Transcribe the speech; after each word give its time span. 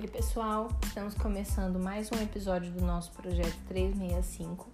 Oi, 0.00 0.08
pessoal! 0.08 0.68
Estamos 0.82 1.12
começando 1.12 1.78
mais 1.78 2.10
um 2.10 2.22
episódio 2.22 2.72
do 2.72 2.82
nosso 2.82 3.12
projeto 3.12 3.54
365 3.68 4.70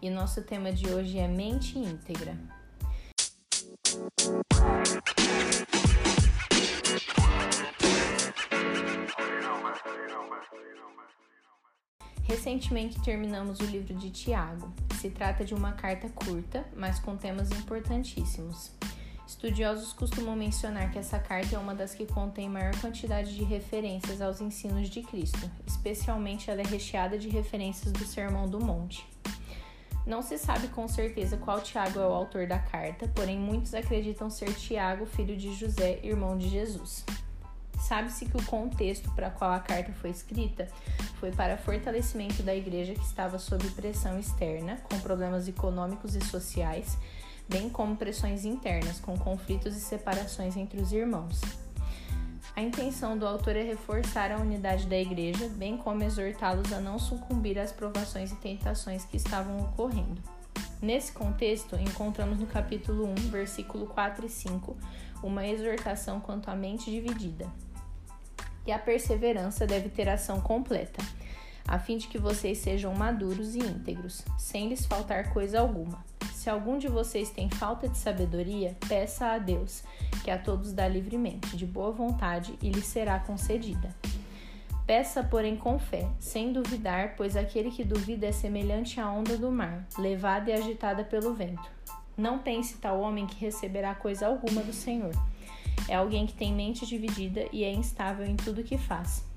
e 0.00 0.08
nosso 0.08 0.40
tema 0.40 0.72
de 0.72 0.88
hoje 0.88 1.18
é 1.18 1.28
mente 1.28 1.78
íntegra. 1.78 2.34
Recentemente 12.22 13.02
terminamos 13.02 13.60
o 13.60 13.64
livro 13.64 13.94
de 13.94 14.08
Tiago. 14.10 14.72
Se 14.98 15.10
trata 15.10 15.44
de 15.44 15.52
uma 15.52 15.72
carta 15.72 16.08
curta, 16.08 16.66
mas 16.74 16.98
com 16.98 17.18
temas 17.18 17.50
importantíssimos. 17.50 18.79
Estudiosos 19.30 19.92
costumam 19.92 20.34
mencionar 20.34 20.90
que 20.90 20.98
essa 20.98 21.16
carta 21.16 21.54
é 21.54 21.58
uma 21.58 21.72
das 21.72 21.94
que 21.94 22.04
contém 22.04 22.48
maior 22.48 22.76
quantidade 22.80 23.32
de 23.32 23.44
referências 23.44 24.20
aos 24.20 24.40
ensinos 24.40 24.90
de 24.90 25.02
Cristo, 25.02 25.48
especialmente 25.64 26.50
ela 26.50 26.60
é 26.60 26.66
recheada 26.66 27.16
de 27.16 27.28
referências 27.28 27.92
do 27.92 28.04
Sermão 28.04 28.48
do 28.48 28.58
Monte. 28.58 29.06
Não 30.04 30.20
se 30.20 30.36
sabe 30.36 30.66
com 30.66 30.88
certeza 30.88 31.36
qual 31.36 31.60
Tiago 31.60 32.00
é 32.00 32.06
o 32.06 32.12
autor 32.12 32.48
da 32.48 32.58
carta, 32.58 33.06
porém 33.14 33.38
muitos 33.38 33.72
acreditam 33.72 34.28
ser 34.28 34.52
Tiago, 34.52 35.06
filho 35.06 35.36
de 35.36 35.54
José, 35.54 36.00
irmão 36.02 36.36
de 36.36 36.48
Jesus. 36.48 37.04
Sabe-se 37.78 38.26
que 38.26 38.36
o 38.36 38.44
contexto 38.44 39.12
para 39.12 39.30
qual 39.30 39.52
a 39.52 39.60
carta 39.60 39.92
foi 39.92 40.10
escrita 40.10 40.66
foi 41.20 41.30
para 41.30 41.56
fortalecimento 41.56 42.42
da 42.42 42.54
igreja 42.54 42.94
que 42.94 43.04
estava 43.04 43.38
sob 43.38 43.64
pressão 43.70 44.18
externa, 44.18 44.78
com 44.90 44.98
problemas 44.98 45.46
econômicos 45.46 46.16
e 46.16 46.20
sociais, 46.20 46.98
bem 47.50 47.68
como 47.68 47.96
pressões 47.96 48.44
internas, 48.44 49.00
com 49.00 49.18
conflitos 49.18 49.76
e 49.76 49.80
separações 49.80 50.56
entre 50.56 50.80
os 50.80 50.92
irmãos. 50.92 51.40
A 52.54 52.62
intenção 52.62 53.18
do 53.18 53.26
autor 53.26 53.56
é 53.56 53.62
reforçar 53.62 54.30
a 54.30 54.38
unidade 54.38 54.86
da 54.86 54.96
igreja, 54.96 55.48
bem 55.48 55.76
como 55.76 56.04
exortá-los 56.04 56.72
a 56.72 56.80
não 56.80 56.98
sucumbir 56.98 57.58
às 57.58 57.72
provações 57.72 58.30
e 58.30 58.36
tentações 58.36 59.04
que 59.04 59.16
estavam 59.16 59.60
ocorrendo. 59.60 60.22
Nesse 60.80 61.12
contexto, 61.12 61.76
encontramos 61.76 62.38
no 62.38 62.46
capítulo 62.46 63.06
1, 63.08 63.14
versículo 63.30 63.86
4 63.86 64.26
e 64.26 64.28
5, 64.28 64.76
uma 65.22 65.46
exortação 65.46 66.20
quanto 66.20 66.50
à 66.50 66.54
mente 66.54 66.90
dividida. 66.90 67.46
E 68.66 68.72
a 68.72 68.78
perseverança 68.78 69.66
deve 69.66 69.88
ter 69.88 70.08
ação 70.08 70.40
completa, 70.40 71.02
a 71.66 71.78
fim 71.78 71.98
de 71.98 72.08
que 72.08 72.18
vocês 72.18 72.58
sejam 72.58 72.94
maduros 72.94 73.54
e 73.54 73.58
íntegros, 73.58 74.22
sem 74.38 74.68
lhes 74.68 74.86
faltar 74.86 75.32
coisa 75.32 75.60
alguma. 75.60 76.09
Se 76.40 76.48
algum 76.48 76.78
de 76.78 76.88
vocês 76.88 77.28
tem 77.28 77.50
falta 77.50 77.86
de 77.86 77.98
sabedoria, 77.98 78.74
peça 78.88 79.26
a 79.26 79.38
Deus, 79.38 79.84
que 80.24 80.30
a 80.30 80.38
todos 80.38 80.72
dá 80.72 80.88
livremente, 80.88 81.54
de 81.54 81.66
boa 81.66 81.92
vontade, 81.92 82.58
e 82.62 82.70
lhe 82.70 82.80
será 82.80 83.20
concedida. 83.20 83.94
Peça, 84.86 85.22
porém, 85.22 85.54
com 85.54 85.78
fé, 85.78 86.08
sem 86.18 86.50
duvidar, 86.50 87.14
pois 87.14 87.36
aquele 87.36 87.70
que 87.70 87.84
duvida 87.84 88.24
é 88.26 88.32
semelhante 88.32 88.98
à 88.98 89.10
onda 89.10 89.36
do 89.36 89.52
mar, 89.52 89.86
levada 89.98 90.48
e 90.50 90.54
agitada 90.54 91.04
pelo 91.04 91.34
vento. 91.34 91.70
Não 92.16 92.38
pense 92.38 92.78
tal 92.78 93.02
homem 93.02 93.26
que 93.26 93.38
receberá 93.38 93.94
coisa 93.94 94.26
alguma 94.26 94.62
do 94.62 94.72
Senhor. 94.72 95.12
É 95.90 95.96
alguém 95.96 96.26
que 96.26 96.32
tem 96.32 96.54
mente 96.54 96.86
dividida 96.86 97.44
e 97.52 97.64
é 97.64 97.70
instável 97.70 98.24
em 98.24 98.36
tudo 98.36 98.64
que 98.64 98.78
faz. 98.78 99.29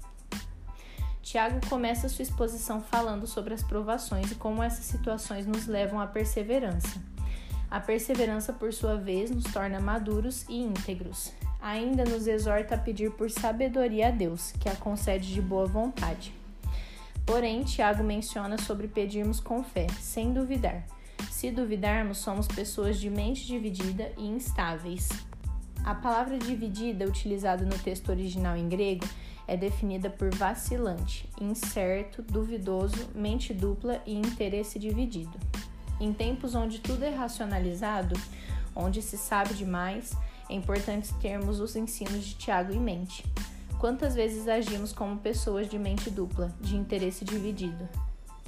Tiago 1.24 1.66
começa 1.70 2.10
sua 2.10 2.22
exposição 2.22 2.82
falando 2.82 3.26
sobre 3.26 3.54
as 3.54 3.64
provações 3.64 4.30
e 4.30 4.36
como 4.36 4.62
essas 4.62 4.84
situações 4.84 5.48
nos 5.48 5.66
levam 5.66 6.00
à 6.00 6.06
perseverança. 6.06 7.02
A 7.72 7.80
perseverança, 7.80 8.52
por 8.52 8.74
sua 8.74 8.98
vez, 8.98 9.32
nos 9.32 9.46
torna 9.46 9.80
maduros 9.80 10.46
e 10.50 10.62
íntegros. 10.62 11.32
Ainda 11.62 12.04
nos 12.04 12.28
exorta 12.28 12.76
a 12.76 12.78
pedir 12.78 13.10
por 13.12 13.32
sabedoria 13.32 14.10
a 14.10 14.12
Deus, 14.12 14.52
que 14.60 14.68
a 14.68 14.76
concede 14.76 15.34
de 15.34 15.42
boa 15.42 15.66
vontade. 15.66 16.34
Porém, 17.26 17.64
Tiago 17.64 18.04
menciona 18.04 18.58
sobre 18.58 18.90
pedirmos 18.90 19.40
com 19.40 19.64
fé, 19.64 19.88
sem 20.02 20.34
duvidar. 20.34 20.86
Se 21.32 21.50
duvidarmos, 21.50 22.18
somos 22.18 22.50
pessoas 22.50 23.00
de 23.00 23.10
mente 23.10 23.48
dividida 23.48 24.12
e 24.18 24.28
instáveis. 24.28 25.08
A 25.86 25.96
palavra 25.96 26.38
dividida, 26.38 27.06
utilizada 27.06 27.64
no 27.64 27.80
texto 27.80 28.10
original 28.10 28.58
em 28.58 28.68
grego, 28.68 29.06
é 29.48 29.58
definida 29.58 30.10
por 30.10 30.34
vacilante, 30.34 31.30
incerto, 31.40 32.22
duvidoso, 32.22 33.10
mente 33.14 33.54
dupla 33.54 34.02
e 34.06 34.16
interesse 34.16 34.80
dividido. 34.80 35.38
Em 36.00 36.14
tempos 36.14 36.56
onde 36.56 36.80
tudo 36.80 37.04
é 37.04 37.10
racionalizado, 37.10 38.16
onde 38.76 39.02
se 39.02 39.18
sabe 39.18 39.54
demais, 39.54 40.14
é 40.50 40.54
importante 40.54 41.14
termos 41.16 41.60
os 41.60 41.76
ensinos 41.76 42.26
de 42.26 42.36
Tiago 42.36 42.74
em 42.74 42.80
mente. 42.80 43.24
Quantas 43.80 44.16
vezes 44.16 44.48
agimos 44.48 44.94
como 44.94 45.20
pessoas 45.20 45.70
de 45.70 45.78
mente 45.78 46.10
dupla, 46.10 46.54
de 46.62 46.76
interesse 46.76 47.26
dividido? 47.26 47.88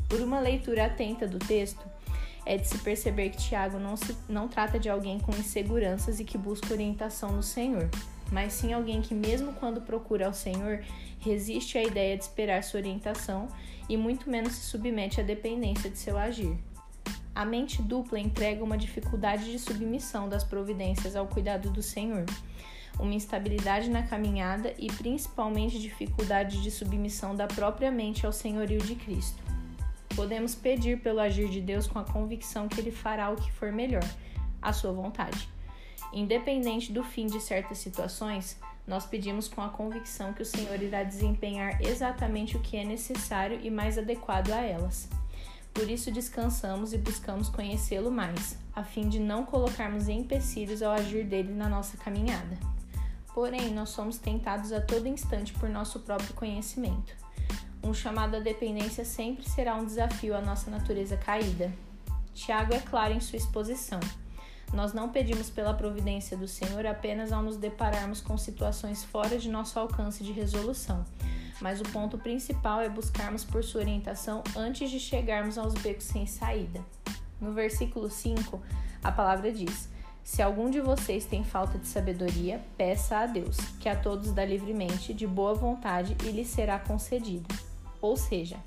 Por 0.07 0.21
uma 0.21 0.39
leitura 0.39 0.85
atenta 0.85 1.27
do 1.27 1.39
texto, 1.39 1.85
é 2.45 2.57
de 2.57 2.67
se 2.67 2.77
perceber 2.79 3.29
que 3.29 3.37
Tiago 3.37 3.79
não, 3.79 3.97
se, 3.97 4.15
não 4.29 4.47
trata 4.47 4.77
de 4.79 4.89
alguém 4.89 5.19
com 5.19 5.31
inseguranças 5.31 6.19
e 6.19 6.23
que 6.23 6.37
busca 6.37 6.73
orientação 6.73 7.31
no 7.31 7.43
Senhor 7.43 7.89
mas 8.31 8.53
sim 8.53 8.73
alguém 8.73 9.01
que, 9.01 9.13
mesmo 9.13 9.53
quando 9.53 9.81
procura 9.81 10.27
ao 10.27 10.33
Senhor, 10.33 10.83
resiste 11.19 11.77
à 11.77 11.83
ideia 11.83 12.17
de 12.17 12.23
esperar 12.23 12.63
sua 12.63 12.79
orientação 12.79 13.47
e 13.87 13.95
muito 13.95 14.29
menos 14.29 14.53
se 14.53 14.65
submete 14.65 15.21
à 15.21 15.23
dependência 15.23 15.89
de 15.89 15.97
seu 15.97 16.17
agir. 16.17 16.57
A 17.33 17.45
mente 17.45 17.81
dupla 17.81 18.19
entrega 18.19 18.63
uma 18.63 18.77
dificuldade 18.77 19.51
de 19.51 19.59
submissão 19.59 20.29
das 20.29 20.43
providências 20.43 21.15
ao 21.15 21.27
cuidado 21.27 21.69
do 21.69 21.83
Senhor, 21.83 22.25
uma 22.97 23.13
instabilidade 23.13 23.89
na 23.89 24.03
caminhada 24.03 24.73
e 24.79 24.87
principalmente 24.87 25.79
dificuldade 25.79 26.61
de 26.61 26.71
submissão 26.71 27.35
da 27.35 27.45
própria 27.45 27.91
mente 27.91 28.25
ao 28.25 28.31
senhorio 28.31 28.79
de 28.79 28.95
Cristo. 28.95 29.54
Podemos 30.15 30.55
pedir 30.55 31.01
pelo 31.01 31.19
agir 31.19 31.49
de 31.49 31.59
Deus 31.59 31.87
com 31.87 31.99
a 31.99 32.05
convicção 32.05 32.69
que 32.69 32.79
Ele 32.79 32.91
fará 32.91 33.29
o 33.29 33.35
que 33.35 33.51
for 33.51 33.71
melhor, 33.71 34.07
a 34.61 34.71
sua 34.71 34.93
vontade. 34.93 35.49
Independente 36.13 36.93
do 36.93 37.03
fim 37.03 37.27
de 37.27 37.41
certas 37.41 37.79
situações, 37.79 38.57
nós 38.87 39.05
pedimos 39.05 39.47
com 39.47 39.61
a 39.61 39.69
convicção 39.69 40.31
que 40.31 40.41
o 40.41 40.45
Senhor 40.45 40.81
irá 40.81 41.03
desempenhar 41.03 41.81
exatamente 41.81 42.55
o 42.55 42.61
que 42.61 42.77
é 42.77 42.85
necessário 42.85 43.59
e 43.61 43.69
mais 43.69 43.97
adequado 43.97 44.51
a 44.51 44.61
elas. 44.61 45.09
Por 45.73 45.89
isso 45.89 46.09
descansamos 46.09 46.93
e 46.93 46.97
buscamos 46.97 47.49
conhecê-lo 47.49 48.09
mais, 48.09 48.57
a 48.73 48.83
fim 48.83 49.09
de 49.09 49.19
não 49.19 49.43
colocarmos 49.43 50.07
empecilhos 50.07 50.81
ao 50.81 50.93
agir 50.93 51.25
dele 51.25 51.51
na 51.51 51.67
nossa 51.67 51.97
caminhada. 51.97 52.57
Porém, 53.33 53.73
nós 53.73 53.89
somos 53.89 54.17
tentados 54.17 54.71
a 54.71 54.79
todo 54.79 55.07
instante 55.07 55.51
por 55.53 55.67
nosso 55.67 55.99
próprio 55.99 56.33
conhecimento. 56.33 57.24
Um 57.85 57.93
chamado 57.93 58.37
à 58.37 58.39
dependência 58.39 59.05
sempre 59.05 59.47
será 59.47 59.75
um 59.75 59.85
desafio 59.85 60.35
à 60.35 60.41
nossa 60.41 60.71
natureza 60.71 61.15
caída. 61.17 61.71
Tiago 62.33 62.73
é 62.73 62.79
claro 62.79 63.13
em 63.13 63.19
sua 63.19 63.37
exposição. 63.37 63.99
Nós 64.73 64.91
não 64.91 65.09
pedimos 65.09 65.51
pela 65.51 65.71
providência 65.71 66.35
do 66.35 66.47
Senhor 66.47 66.83
apenas 66.87 67.31
ao 67.31 67.43
nos 67.43 67.57
depararmos 67.57 68.21
com 68.21 68.39
situações 68.39 69.03
fora 69.03 69.37
de 69.37 69.51
nosso 69.51 69.77
alcance 69.77 70.23
de 70.23 70.31
resolução, 70.31 71.05
mas 71.61 71.79
o 71.79 71.83
ponto 71.83 72.17
principal 72.17 72.81
é 72.81 72.89
buscarmos 72.89 73.43
por 73.43 73.63
sua 73.63 73.81
orientação 73.81 74.43
antes 74.55 74.89
de 74.89 74.99
chegarmos 74.99 75.55
aos 75.55 75.75
becos 75.75 76.05
sem 76.05 76.25
saída. 76.25 76.83
No 77.39 77.53
versículo 77.53 78.09
5, 78.09 78.59
a 79.03 79.11
palavra 79.11 79.51
diz: 79.51 79.87
Se 80.23 80.41
algum 80.41 80.71
de 80.71 80.81
vocês 80.81 81.23
tem 81.25 81.43
falta 81.43 81.77
de 81.77 81.85
sabedoria, 81.85 82.59
peça 82.75 83.19
a 83.19 83.27
Deus, 83.27 83.57
que 83.79 83.87
a 83.87 83.95
todos 83.95 84.31
dá 84.31 84.43
livremente, 84.43 85.13
de 85.13 85.27
boa 85.27 85.53
vontade, 85.53 86.17
e 86.25 86.31
lhe 86.31 86.43
será 86.43 86.79
concedida. 86.79 87.64
Ou 88.05 88.15
seja, 88.15 88.57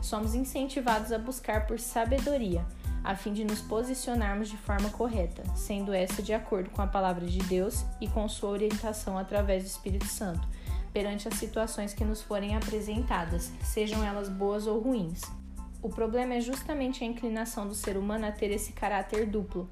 somos 0.00 0.34
incentivados 0.34 1.12
a 1.12 1.18
buscar 1.18 1.66
por 1.68 1.78
sabedoria 1.78 2.66
a 3.04 3.14
fim 3.14 3.32
de 3.32 3.44
nos 3.44 3.60
posicionarmos 3.60 4.48
de 4.48 4.56
forma 4.56 4.90
correta, 4.90 5.44
sendo 5.54 5.92
essa 5.92 6.20
de 6.20 6.32
acordo 6.32 6.70
com 6.70 6.82
a 6.82 6.86
palavra 6.86 7.26
de 7.26 7.38
Deus 7.40 7.84
e 8.00 8.08
com 8.08 8.28
sua 8.28 8.50
orientação 8.50 9.16
através 9.16 9.62
do 9.62 9.68
Espírito 9.68 10.06
Santo, 10.06 10.46
perante 10.92 11.28
as 11.28 11.34
situações 11.34 11.94
que 11.94 12.04
nos 12.04 12.22
forem 12.22 12.56
apresentadas, 12.56 13.52
sejam 13.62 14.04
elas 14.04 14.28
boas 14.28 14.66
ou 14.66 14.80
ruins. 14.80 15.22
O 15.80 15.88
problema 15.88 16.34
é 16.34 16.40
justamente 16.40 17.04
a 17.04 17.06
inclinação 17.06 17.66
do 17.66 17.74
ser 17.74 17.96
humano 17.96 18.26
a 18.26 18.32
ter 18.32 18.50
esse 18.50 18.72
caráter 18.72 19.26
duplo. 19.26 19.68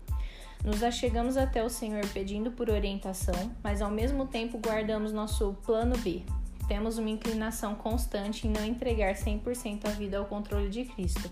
Nos 0.64 0.82
achegamos 0.82 1.36
até 1.36 1.64
o 1.64 1.70
Senhor 1.70 2.06
pedindo 2.08 2.50
por 2.50 2.70
orientação, 2.70 3.50
mas 3.62 3.82
ao 3.82 3.90
mesmo 3.90 4.26
tempo 4.26 4.58
guardamos 4.58 5.12
nosso 5.12 5.54
plano 5.64 5.96
B. 5.98 6.22
Temos 6.70 6.98
uma 6.98 7.10
inclinação 7.10 7.74
constante 7.74 8.46
em 8.46 8.50
não 8.50 8.64
entregar 8.64 9.16
100% 9.16 9.86
a 9.86 9.90
vida 9.90 10.18
ao 10.18 10.26
controle 10.26 10.68
de 10.68 10.84
Cristo 10.84 11.28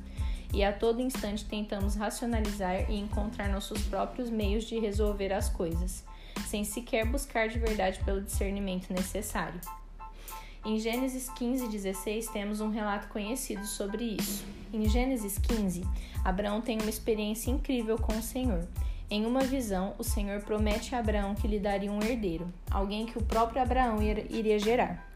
e 0.53 0.65
a 0.65 0.73
todo 0.73 1.01
instante 1.01 1.45
tentamos 1.45 1.95
racionalizar 1.95 2.91
e 2.91 2.99
encontrar 2.99 3.49
nossos 3.49 3.81
próprios 3.83 4.31
meios 4.31 4.65
de 4.65 4.81
resolver 4.81 5.33
as 5.33 5.49
coisas, 5.49 6.05
sem 6.49 6.65
sequer 6.65 7.07
buscar 7.07 7.49
de 7.49 7.57
verdade 7.57 8.01
pelo 8.05 8.21
discernimento 8.21 8.93
necessário. 8.93 9.61
Em 10.67 10.77
Gênesis 10.81 11.31
15, 11.31 11.69
16, 11.69 12.27
temos 12.31 12.61
um 12.61 12.71
relato 12.71 13.07
conhecido 13.07 13.65
sobre 13.65 14.17
isso. 14.19 14.45
Em 14.73 14.89
Gênesis 14.89 15.39
15, 15.39 15.85
Abraão 16.25 16.61
tem 16.61 16.81
uma 16.81 16.91
experiência 16.91 17.53
incrível 17.53 17.97
com 17.97 18.19
o 18.19 18.23
Senhor. 18.23 18.67
Em 19.09 19.25
uma 19.25 19.45
visão, 19.45 19.95
o 19.99 20.03
Senhor 20.03 20.41
promete 20.41 20.97
a 20.97 20.99
Abraão 20.99 21.37
que 21.37 21.47
lhe 21.47 21.61
daria 21.61 21.93
um 21.93 22.03
herdeiro, 22.03 22.53
alguém 22.69 23.07
que 23.07 23.17
o 23.17 23.23
próprio 23.23 23.63
Abraão 23.63 24.03
iria 24.03 24.59
gerar. 24.59 25.08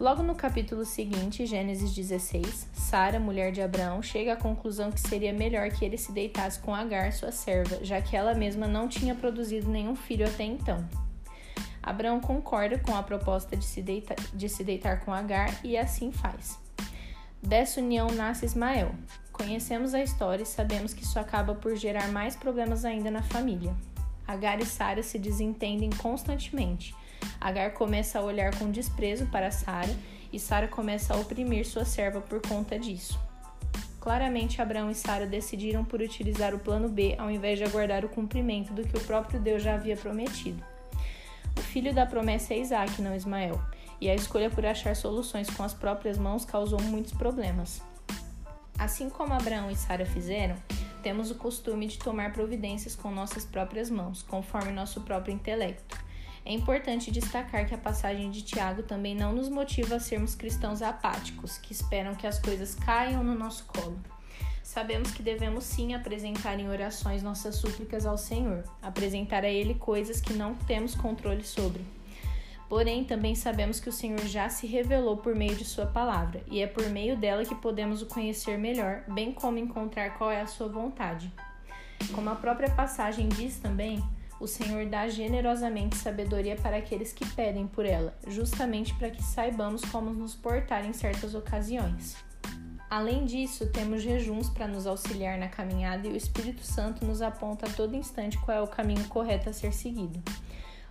Logo 0.00 0.22
no 0.22 0.36
capítulo 0.36 0.84
seguinte, 0.84 1.44
Gênesis 1.44 1.92
16, 1.92 2.68
Sara, 2.72 3.18
mulher 3.18 3.50
de 3.50 3.60
Abraão, 3.60 4.00
chega 4.00 4.34
à 4.34 4.36
conclusão 4.36 4.92
que 4.92 5.00
seria 5.00 5.32
melhor 5.32 5.70
que 5.70 5.84
ele 5.84 5.98
se 5.98 6.12
deitasse 6.12 6.60
com 6.60 6.72
Agar, 6.72 7.12
sua 7.12 7.32
serva, 7.32 7.84
já 7.84 8.00
que 8.00 8.16
ela 8.16 8.32
mesma 8.32 8.68
não 8.68 8.86
tinha 8.86 9.14
produzido 9.14 9.68
nenhum 9.68 9.96
filho 9.96 10.24
até 10.24 10.44
então. 10.44 10.88
Abraão 11.82 12.20
concorda 12.20 12.78
com 12.78 12.94
a 12.94 13.02
proposta 13.02 13.56
de 13.56 13.64
se, 13.64 13.82
deita, 13.82 14.14
de 14.32 14.48
se 14.48 14.62
deitar 14.62 15.00
com 15.00 15.12
Agar 15.12 15.58
e 15.64 15.76
assim 15.76 16.12
faz. 16.12 16.58
Dessa 17.42 17.80
união 17.80 18.06
nasce 18.08 18.46
Ismael. 18.46 18.94
Conhecemos 19.32 19.94
a 19.94 20.02
história 20.02 20.44
e 20.44 20.46
sabemos 20.46 20.94
que 20.94 21.02
isso 21.02 21.18
acaba 21.18 21.56
por 21.56 21.74
gerar 21.74 22.08
mais 22.12 22.36
problemas 22.36 22.84
ainda 22.84 23.10
na 23.10 23.22
família. 23.22 23.74
Agar 24.28 24.60
e 24.60 24.66
Sara 24.66 25.02
se 25.02 25.18
desentendem 25.18 25.90
constantemente 25.90 26.94
Agar 27.40 27.72
começa 27.72 28.18
a 28.18 28.22
olhar 28.22 28.56
com 28.58 28.70
desprezo 28.70 29.26
para 29.26 29.50
Sara 29.50 29.94
e 30.32 30.38
Sara 30.38 30.68
começa 30.68 31.14
a 31.14 31.16
oprimir 31.16 31.66
sua 31.66 31.84
serva 31.84 32.20
por 32.20 32.40
conta 32.40 32.78
disso. 32.78 33.18
Claramente, 34.00 34.62
Abraão 34.62 34.90
e 34.90 34.94
Sara 34.94 35.26
decidiram 35.26 35.84
por 35.84 36.00
utilizar 36.00 36.54
o 36.54 36.58
plano 36.58 36.88
B 36.88 37.14
ao 37.18 37.30
invés 37.30 37.58
de 37.58 37.64
aguardar 37.64 38.04
o 38.04 38.08
cumprimento 38.08 38.72
do 38.72 38.82
que 38.82 38.96
o 38.96 39.00
próprio 39.00 39.40
Deus 39.40 39.62
já 39.62 39.74
havia 39.74 39.96
prometido. 39.96 40.62
O 41.56 41.60
filho 41.60 41.92
da 41.92 42.06
promessa 42.06 42.54
é 42.54 42.58
Isaac, 42.58 43.02
não 43.02 43.14
Ismael, 43.14 43.60
e 44.00 44.08
a 44.08 44.14
escolha 44.14 44.48
por 44.48 44.64
achar 44.64 44.94
soluções 44.94 45.50
com 45.50 45.62
as 45.62 45.74
próprias 45.74 46.16
mãos 46.16 46.44
causou 46.44 46.80
muitos 46.80 47.12
problemas. 47.12 47.82
Assim 48.78 49.10
como 49.10 49.34
Abraão 49.34 49.70
e 49.70 49.76
Sara 49.76 50.06
fizeram, 50.06 50.56
temos 51.02 51.30
o 51.30 51.34
costume 51.34 51.88
de 51.88 51.98
tomar 51.98 52.32
providências 52.32 52.94
com 52.94 53.10
nossas 53.10 53.44
próprias 53.44 53.90
mãos, 53.90 54.22
conforme 54.22 54.70
nosso 54.70 55.00
próprio 55.00 55.34
intelecto. 55.34 55.98
É 56.48 56.52
importante 56.54 57.10
destacar 57.10 57.66
que 57.68 57.74
a 57.74 57.78
passagem 57.78 58.30
de 58.30 58.40
Tiago 58.40 58.82
também 58.82 59.14
não 59.14 59.34
nos 59.34 59.50
motiva 59.50 59.96
a 59.96 60.00
sermos 60.00 60.34
cristãos 60.34 60.80
apáticos, 60.80 61.58
que 61.58 61.74
esperam 61.74 62.14
que 62.14 62.26
as 62.26 62.38
coisas 62.38 62.74
caiam 62.74 63.22
no 63.22 63.34
nosso 63.34 63.66
colo. 63.66 63.98
Sabemos 64.62 65.10
que 65.10 65.22
devemos 65.22 65.64
sim 65.64 65.92
apresentar 65.92 66.58
em 66.58 66.70
orações 66.70 67.22
nossas 67.22 67.56
súplicas 67.56 68.06
ao 68.06 68.16
Senhor, 68.16 68.64
apresentar 68.80 69.44
a 69.44 69.48
Ele 69.50 69.74
coisas 69.74 70.22
que 70.22 70.32
não 70.32 70.54
temos 70.54 70.94
controle 70.94 71.44
sobre. 71.44 71.84
Porém, 72.66 73.04
também 73.04 73.34
sabemos 73.34 73.78
que 73.78 73.90
o 73.90 73.92
Senhor 73.92 74.20
já 74.20 74.48
se 74.48 74.66
revelou 74.66 75.18
por 75.18 75.34
meio 75.34 75.54
de 75.54 75.66
Sua 75.66 75.84
palavra, 75.84 76.42
e 76.50 76.62
é 76.62 76.66
por 76.66 76.88
meio 76.88 77.14
dela 77.14 77.44
que 77.44 77.54
podemos 77.56 78.00
o 78.00 78.06
conhecer 78.06 78.56
melhor, 78.56 79.04
bem 79.06 79.32
como 79.32 79.58
encontrar 79.58 80.16
qual 80.16 80.30
é 80.30 80.40
a 80.40 80.46
Sua 80.46 80.66
vontade. 80.66 81.30
Como 82.14 82.30
a 82.30 82.36
própria 82.36 82.70
passagem 82.70 83.28
diz 83.28 83.58
também, 83.58 84.02
o 84.40 84.46
Senhor 84.46 84.86
dá 84.86 85.08
generosamente 85.08 85.96
sabedoria 85.96 86.56
para 86.56 86.76
aqueles 86.76 87.12
que 87.12 87.26
pedem 87.34 87.66
por 87.66 87.84
ela, 87.84 88.16
justamente 88.26 88.94
para 88.94 89.10
que 89.10 89.22
saibamos 89.22 89.84
como 89.86 90.10
nos 90.10 90.34
portar 90.34 90.84
em 90.84 90.92
certas 90.92 91.34
ocasiões. 91.34 92.16
Além 92.90 93.26
disso, 93.26 93.66
temos 93.66 94.02
jejuns 94.02 94.48
para 94.48 94.66
nos 94.66 94.86
auxiliar 94.86 95.38
na 95.38 95.48
caminhada 95.48 96.08
e 96.08 96.12
o 96.12 96.16
Espírito 96.16 96.62
Santo 96.62 97.04
nos 97.04 97.20
aponta 97.20 97.66
a 97.66 97.70
todo 97.70 97.94
instante 97.94 98.38
qual 98.38 98.56
é 98.56 98.62
o 98.62 98.66
caminho 98.66 99.06
correto 99.08 99.50
a 99.50 99.52
ser 99.52 99.74
seguido. 99.74 100.22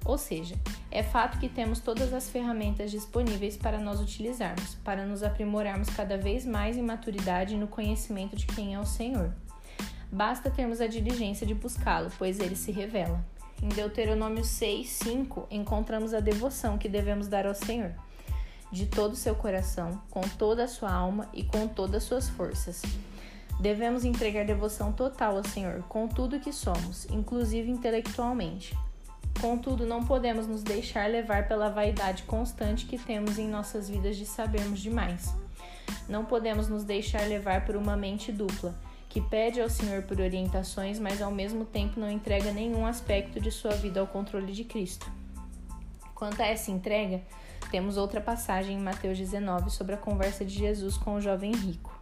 Ou 0.05 0.17
seja, 0.17 0.55
é 0.91 1.01
fato 1.01 1.39
que 1.39 1.49
temos 1.49 1.79
todas 1.79 2.13
as 2.13 2.29
ferramentas 2.29 2.91
disponíveis 2.91 3.57
para 3.57 3.79
nós 3.79 3.99
utilizarmos, 3.99 4.75
para 4.75 5.05
nos 5.05 5.23
aprimorarmos 5.23 5.89
cada 5.89 6.17
vez 6.17 6.45
mais 6.45 6.77
em 6.77 6.83
maturidade 6.83 7.55
e 7.55 7.57
no 7.57 7.67
conhecimento 7.67 8.35
de 8.35 8.45
quem 8.45 8.75
é 8.75 8.79
o 8.79 8.85
Senhor. 8.85 9.33
Basta 10.11 10.51
termos 10.51 10.79
a 10.79 10.87
diligência 10.87 11.45
de 11.47 11.55
buscá-lo, 11.55 12.11
pois 12.17 12.39
ele 12.39 12.55
se 12.55 12.71
revela. 12.71 13.25
Em 13.61 13.69
Deuteronômio 13.69 14.43
6, 14.43 14.87
5, 14.87 15.47
encontramos 15.49 16.13
a 16.13 16.19
devoção 16.19 16.77
que 16.77 16.87
devemos 16.87 17.27
dar 17.27 17.47
ao 17.47 17.55
Senhor, 17.55 17.91
de 18.71 18.85
todo 18.85 19.13
o 19.13 19.15
seu 19.15 19.33
coração, 19.33 19.99
com 20.11 20.21
toda 20.21 20.65
a 20.65 20.67
sua 20.67 20.91
alma 20.91 21.27
e 21.33 21.43
com 21.43 21.67
todas 21.67 22.03
as 22.03 22.03
suas 22.03 22.29
forças. 22.29 22.83
Devemos 23.59 24.05
entregar 24.05 24.45
devoção 24.45 24.91
total 24.91 25.37
ao 25.37 25.43
Senhor, 25.43 25.81
com 25.89 26.07
tudo 26.07 26.39
que 26.39 26.53
somos, 26.53 27.07
inclusive 27.09 27.71
intelectualmente. 27.71 28.77
Contudo, 29.41 29.87
não 29.87 30.05
podemos 30.05 30.45
nos 30.45 30.61
deixar 30.61 31.09
levar 31.09 31.47
pela 31.47 31.69
vaidade 31.69 32.23
constante 32.23 32.85
que 32.85 32.99
temos 32.99 33.39
em 33.39 33.47
nossas 33.47 33.89
vidas 33.89 34.17
de 34.17 34.25
sabermos 34.27 34.79
demais. 34.79 35.33
Não 36.07 36.23
podemos 36.23 36.67
nos 36.67 36.83
deixar 36.83 37.27
levar 37.27 37.65
por 37.65 37.75
uma 37.75 37.97
mente 37.97 38.31
dupla, 38.31 38.75
que 39.09 39.21
pede 39.21 39.61
ao 39.61 39.69
Senhor 39.69 40.03
por 40.03 40.19
orientações, 40.19 40.99
mas 40.99 41.21
ao 41.21 41.31
mesmo 41.31 41.65
tempo 41.65 41.99
não 41.99 42.09
entrega 42.09 42.51
nenhum 42.51 42.85
aspecto 42.85 43.39
de 43.39 43.51
sua 43.51 43.71
vida 43.71 43.99
ao 43.99 44.07
controle 44.07 44.51
de 44.51 44.63
Cristo. 44.63 45.11
Quanto 46.13 46.41
a 46.41 46.45
essa 46.45 46.71
entrega, 46.71 47.21
temos 47.71 47.97
outra 47.97 48.19
passagem 48.19 48.75
em 48.77 48.81
Mateus 48.81 49.17
19 49.17 49.69
sobre 49.69 49.95
a 49.95 49.97
conversa 49.97 50.43
de 50.43 50.53
Jesus 50.53 50.97
com 50.97 51.15
o 51.15 51.21
jovem 51.21 51.51
rico. 51.53 51.97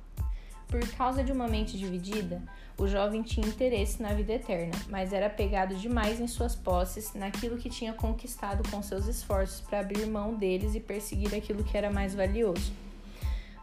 Por 0.68 0.88
causa 0.96 1.24
de 1.24 1.31
uma 1.31 1.48
mente 1.48 1.78
dividida, 1.78 2.42
o 2.78 2.88
jovem 2.88 3.22
tinha 3.22 3.48
interesse 3.48 4.02
na 4.02 4.13
vida 4.13 4.34
eterna, 4.34 4.74
mas 4.90 5.13
era 5.13 5.28
apegado 5.28 5.75
demais 5.75 6.19
em 6.19 6.28
suas 6.28 6.56
posses, 6.56 7.13
naquilo 7.13 7.57
que 7.57 7.69
tinha 7.69 7.94
conquistado 7.94 8.69
com 8.69 8.81
seus 8.81 9.07
esforços 9.07 9.62
para 9.62 9.80
abrir 9.80 10.06
mão 10.07 10.34
deles 10.34 10.75
e 10.75 10.80
perseguir 10.80 11.34
aquilo 11.34 11.63
que 11.63 11.78
era 11.78 11.90
mais 11.90 12.13
valioso. 12.13 12.84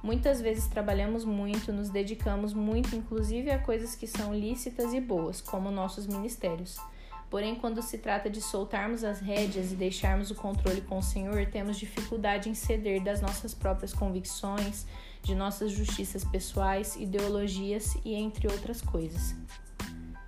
Muitas 0.03 0.41
vezes 0.41 0.67
trabalhamos 0.67 1.25
muito, 1.25 1.73
nos 1.73 1.89
dedicamos 1.89 2.53
muito, 2.53 2.97
inclusive 2.97 3.51
a 3.51 3.59
coisas 3.59 3.95
que 3.95 4.07
são 4.07 4.35
lícitas 4.35 4.93
e 4.93 5.01
boas, 5.01 5.41
como 5.41 5.71
nossos 5.71 6.09
ministérios. 6.09 6.77
Porém, 7.31 7.55
quando 7.55 7.81
se 7.81 7.97
trata 7.97 8.29
de 8.29 8.43
soltarmos 8.43 9.05
as 9.05 9.21
rédeas 9.21 9.73
e 9.73 9.77
deixarmos 9.77 10.31
o 10.31 10.35
controle 10.35 10.81
com 10.83 10.99
o 10.99 11.03
Senhor, 11.03 11.47
temos 11.47 11.79
dificuldade 11.79 12.51
em 12.51 12.55
ceder 12.55 13.03
das 13.03 13.23
nossas 13.23 13.55
próprias 13.55 13.95
convicções, 13.95 14.87
de 15.23 15.35
nossas 15.35 15.71
justiças 15.71 16.25
pessoais, 16.25 16.97
ideologias 16.97 17.97
e 18.05 18.15
entre 18.15 18.49
outras 18.49 18.83
coisas. 18.83 19.37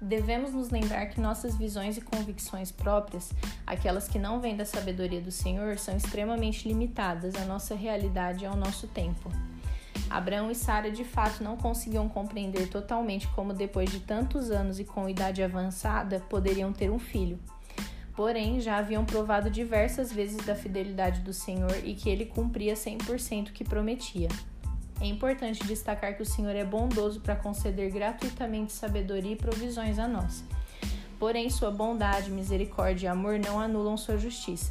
Devemos 0.00 0.52
nos 0.52 0.70
lembrar 0.70 1.06
que 1.06 1.20
nossas 1.20 1.56
visões 1.56 1.98
e 1.98 2.00
convicções 2.00 2.70
próprias, 2.70 3.32
aquelas 3.66 4.06
que 4.06 4.18
não 4.18 4.40
vêm 4.40 4.56
da 4.56 4.64
sabedoria 4.64 5.20
do 5.20 5.32
Senhor, 5.32 5.78
são 5.78 5.96
extremamente 5.96 6.68
limitadas 6.68 7.34
à 7.34 7.44
nossa 7.44 7.74
realidade 7.74 8.44
e 8.44 8.46
ao 8.46 8.56
nosso 8.56 8.86
tempo. 8.86 9.30
Abraão 10.14 10.48
e 10.48 10.54
Sara 10.54 10.92
de 10.92 11.02
fato 11.02 11.42
não 11.42 11.56
conseguiam 11.56 12.08
compreender 12.08 12.68
totalmente 12.68 13.26
como, 13.34 13.52
depois 13.52 13.90
de 13.90 13.98
tantos 13.98 14.48
anos 14.48 14.78
e 14.78 14.84
com 14.84 15.08
idade 15.08 15.42
avançada, 15.42 16.20
poderiam 16.30 16.72
ter 16.72 16.88
um 16.88 17.00
filho. 17.00 17.36
Porém, 18.14 18.60
já 18.60 18.78
haviam 18.78 19.04
provado 19.04 19.50
diversas 19.50 20.12
vezes 20.12 20.36
da 20.46 20.54
fidelidade 20.54 21.20
do 21.22 21.32
Senhor 21.32 21.76
e 21.82 21.94
que 21.94 22.08
ele 22.08 22.26
cumpria 22.26 22.74
100% 22.74 23.48
o 23.48 23.52
que 23.52 23.64
prometia. 23.64 24.28
É 25.00 25.06
importante 25.06 25.66
destacar 25.66 26.14
que 26.14 26.22
o 26.22 26.26
Senhor 26.26 26.54
é 26.54 26.64
bondoso 26.64 27.20
para 27.20 27.34
conceder 27.34 27.90
gratuitamente 27.90 28.72
sabedoria 28.72 29.32
e 29.32 29.36
provisões 29.36 29.98
a 29.98 30.06
nós. 30.06 30.44
Porém, 31.18 31.50
sua 31.50 31.72
bondade, 31.72 32.30
misericórdia 32.30 33.08
e 33.08 33.10
amor 33.10 33.40
não 33.40 33.58
anulam 33.58 33.96
sua 33.96 34.16
justiça. 34.16 34.70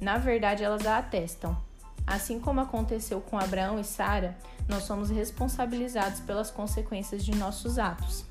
Na 0.00 0.18
verdade, 0.18 0.64
elas 0.64 0.84
a 0.84 0.98
atestam. 0.98 1.69
Assim 2.10 2.40
como 2.40 2.60
aconteceu 2.60 3.20
com 3.20 3.38
Abraão 3.38 3.78
e 3.78 3.84
Sara, 3.84 4.36
nós 4.68 4.82
somos 4.82 5.10
responsabilizados 5.10 6.18
pelas 6.18 6.50
consequências 6.50 7.24
de 7.24 7.30
nossos 7.36 7.78
atos. 7.78 8.24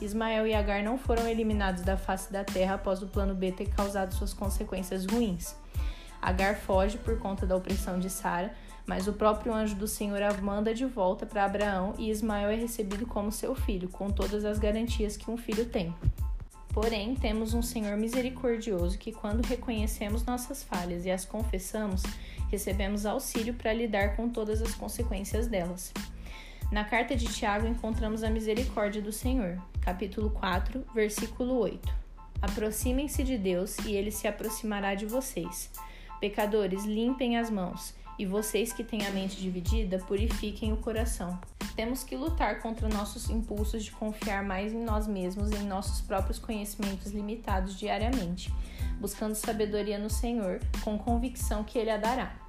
Ismael 0.00 0.46
e 0.46 0.54
Agar 0.54 0.84
não 0.84 0.96
foram 0.96 1.26
eliminados 1.26 1.82
da 1.82 1.96
face 1.96 2.32
da 2.32 2.44
terra 2.44 2.76
após 2.76 3.02
o 3.02 3.08
plano 3.08 3.34
B 3.34 3.50
ter 3.50 3.66
causado 3.70 4.14
suas 4.14 4.32
consequências 4.32 5.04
ruins. 5.04 5.56
Agar 6.22 6.54
foge 6.54 6.96
por 6.96 7.18
conta 7.18 7.44
da 7.44 7.56
opressão 7.56 7.98
de 7.98 8.08
Sara, 8.08 8.54
mas 8.86 9.08
o 9.08 9.12
próprio 9.12 9.52
anjo 9.52 9.74
do 9.74 9.88
Senhor 9.88 10.22
a 10.22 10.32
manda 10.34 10.72
de 10.72 10.86
volta 10.86 11.26
para 11.26 11.44
Abraão 11.44 11.92
e 11.98 12.10
Ismael 12.10 12.50
é 12.50 12.54
recebido 12.54 13.04
como 13.04 13.32
seu 13.32 13.56
filho, 13.56 13.88
com 13.88 14.10
todas 14.10 14.44
as 14.44 14.60
garantias 14.60 15.16
que 15.16 15.28
um 15.28 15.36
filho 15.36 15.66
tem. 15.66 15.92
Porém, 16.74 17.14
temos 17.14 17.54
um 17.54 17.62
Senhor 17.62 17.96
misericordioso 17.96 18.98
que, 18.98 19.12
quando 19.12 19.46
reconhecemos 19.46 20.24
nossas 20.24 20.64
falhas 20.64 21.06
e 21.06 21.10
as 21.10 21.24
confessamos, 21.24 22.02
recebemos 22.54 23.04
auxílio 23.04 23.54
para 23.54 23.72
lidar 23.72 24.14
com 24.14 24.28
todas 24.28 24.62
as 24.62 24.74
consequências 24.74 25.48
delas. 25.48 25.92
Na 26.70 26.84
carta 26.84 27.16
de 27.16 27.26
Tiago 27.26 27.66
encontramos 27.66 28.22
a 28.22 28.30
misericórdia 28.30 29.02
do 29.02 29.12
Senhor, 29.12 29.60
capítulo 29.80 30.30
4, 30.30 30.84
versículo 30.94 31.58
8. 31.58 31.92
Aproximem-se 32.40 33.24
de 33.24 33.36
Deus 33.36 33.76
e 33.78 33.92
ele 33.92 34.10
se 34.10 34.28
aproximará 34.28 34.94
de 34.94 35.04
vocês. 35.04 35.70
Pecadores, 36.20 36.84
limpem 36.84 37.36
as 37.36 37.50
mãos, 37.50 37.94
e 38.18 38.24
vocês 38.24 38.72
que 38.72 38.84
têm 38.84 39.04
a 39.04 39.10
mente 39.10 39.36
dividida, 39.36 39.98
purifiquem 39.98 40.72
o 40.72 40.76
coração. 40.76 41.38
Temos 41.74 42.04
que 42.04 42.16
lutar 42.16 42.60
contra 42.60 42.88
nossos 42.88 43.28
impulsos 43.28 43.84
de 43.84 43.90
confiar 43.90 44.44
mais 44.44 44.72
em 44.72 44.82
nós 44.82 45.08
mesmos 45.08 45.50
e 45.50 45.56
em 45.56 45.66
nossos 45.66 46.00
próprios 46.00 46.38
conhecimentos 46.38 47.10
limitados 47.10 47.76
diariamente, 47.76 48.52
buscando 49.00 49.34
sabedoria 49.34 49.98
no 49.98 50.08
Senhor, 50.08 50.60
com 50.82 50.96
convicção 50.96 51.64
que 51.64 51.78
Ele 51.78 51.90
a 51.90 51.96
dará. 51.96 52.43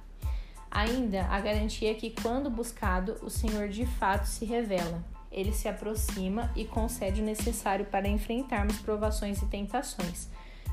Ainda, 0.76 1.22
a 1.30 1.40
garantia 1.40 1.90
é 1.90 1.94
que, 1.94 2.10
quando 2.10 2.50
buscado, 2.50 3.16
o 3.22 3.30
Senhor 3.30 3.66
de 3.66 3.86
fato 3.86 4.26
se 4.26 4.44
revela. 4.44 5.02
Ele 5.32 5.50
se 5.50 5.68
aproxima 5.68 6.52
e 6.54 6.66
concede 6.66 7.22
o 7.22 7.24
necessário 7.24 7.86
para 7.86 8.06
enfrentarmos 8.06 8.76
provações 8.80 9.40
e 9.40 9.46
tentações, 9.46 10.28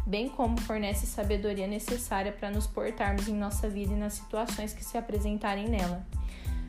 bem 0.05 0.27
como 0.27 0.59
fornece 0.59 1.05
sabedoria 1.05 1.67
necessária 1.67 2.33
para 2.33 2.51
nos 2.51 2.67
portarmos 2.67 3.29
em 3.29 3.33
nossa 3.33 3.69
vida 3.69 3.93
e 3.93 3.95
nas 3.95 4.15
situações 4.15 4.73
que 4.73 4.83
se 4.83 4.97
apresentarem 4.97 5.69
nela. 5.69 6.05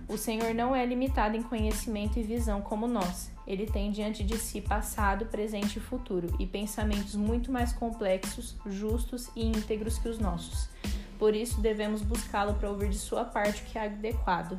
O 0.07 0.17
Senhor 0.17 0.55
não 0.55 0.77
é 0.77 0.87
limitado 0.87 1.37
em 1.37 1.43
conhecimento 1.43 2.21
e 2.21 2.23
visão 2.23 2.63
como 2.63 2.87
nós. 2.87 3.33
Ele 3.49 3.67
tem 3.67 3.91
diante 3.91 4.23
de 4.23 4.39
si 4.39 4.61
passado, 4.61 5.27
presente 5.27 5.81
e 5.81 5.83
futuro, 5.83 6.33
e 6.39 6.47
pensamentos 6.47 7.17
muito 7.17 7.51
mais 7.51 7.73
complexos, 7.73 8.55
justos 8.65 9.29
e 9.35 9.45
íntegros 9.45 9.99
que 9.99 10.09
os 10.09 10.21
nossos. 10.21 10.69
Por 11.19 11.35
isso, 11.35 11.61
devemos 11.61 12.03
buscá-lo 12.03 12.55
para 12.55 12.71
ouvir 12.71 12.91
de 12.91 12.99
sua 12.99 13.25
parte 13.25 13.63
o 13.63 13.65
que 13.67 13.79
é 13.79 13.85
adequado. 13.85 14.59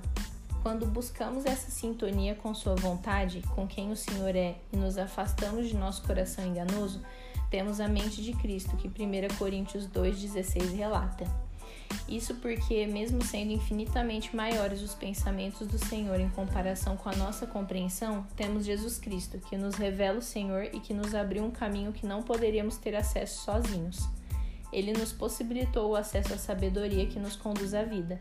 Quando 0.64 0.86
buscamos 0.88 1.46
essa 1.46 1.70
sintonia 1.70 2.34
com 2.34 2.54
Sua 2.56 2.74
vontade, 2.74 3.44
com 3.54 3.68
quem 3.68 3.92
o 3.92 3.96
Senhor 3.96 4.36
é, 4.36 4.56
e 4.74 4.78
nos 4.78 4.98
afastamos 4.98 5.68
de 5.68 5.76
nosso 5.76 6.02
coração 6.02 6.44
enganoso, 6.44 7.04
temos 7.52 7.80
a 7.80 7.88
mente 7.88 8.24
de 8.24 8.34
Cristo, 8.34 8.76
que 8.76 8.88
1 8.88 9.38
Coríntios 9.38 9.88
2,16 9.88 10.76
relata. 10.76 11.26
Isso 12.08 12.36
porque, 12.36 12.86
mesmo 12.86 13.24
sendo 13.24 13.52
infinitamente 13.52 14.36
maiores 14.36 14.82
os 14.82 14.94
pensamentos 14.94 15.68
do 15.68 15.78
Senhor 15.78 16.20
em 16.20 16.30
comparação 16.30 16.98
com 16.98 17.10
a 17.10 17.16
nossa 17.16 17.46
compreensão, 17.46 18.26
temos 18.36 18.66
Jesus 18.66 18.98
Cristo, 18.98 19.40
que 19.40 19.58
nos 19.58 19.76
revela 19.76 20.20
o 20.20 20.22
Senhor 20.22 20.64
e 20.74 20.80
que 20.80 20.94
nos 20.94 21.16
abriu 21.16 21.44
um 21.44 21.52
caminho 21.52 21.94
que 21.94 22.06
não 22.06 22.24
poderíamos 22.24 22.78
ter 22.78 22.96
acesso 22.96 23.44
sozinhos. 23.44 24.08
Ele 24.76 24.92
nos 24.92 25.14
possibilitou 25.14 25.92
o 25.92 25.96
acesso 25.96 26.34
à 26.34 26.38
sabedoria 26.38 27.08
que 27.08 27.18
nos 27.18 27.38
conduz 27.38 27.74
à 27.74 27.84
vida. 27.84 28.20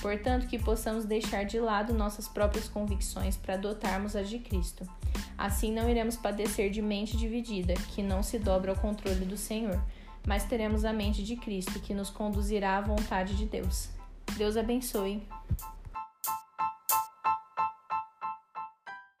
Portanto, 0.00 0.46
que 0.46 0.56
possamos 0.56 1.04
deixar 1.04 1.44
de 1.44 1.58
lado 1.58 1.92
nossas 1.92 2.28
próprias 2.28 2.68
convicções 2.68 3.36
para 3.36 3.54
adotarmos 3.54 4.14
as 4.14 4.30
de 4.30 4.38
Cristo. 4.38 4.88
Assim 5.36 5.72
não 5.72 5.90
iremos 5.90 6.16
padecer 6.16 6.70
de 6.70 6.80
mente 6.80 7.16
dividida, 7.16 7.74
que 7.74 8.00
não 8.00 8.22
se 8.22 8.38
dobra 8.38 8.70
ao 8.70 8.78
controle 8.78 9.24
do 9.24 9.36
Senhor, 9.36 9.82
mas 10.24 10.44
teremos 10.44 10.84
a 10.84 10.92
mente 10.92 11.24
de 11.24 11.34
Cristo, 11.34 11.80
que 11.80 11.92
nos 11.92 12.10
conduzirá 12.10 12.78
à 12.78 12.80
vontade 12.80 13.34
de 13.34 13.44
Deus. 13.44 13.88
Deus 14.36 14.56
abençoe. 14.56 15.20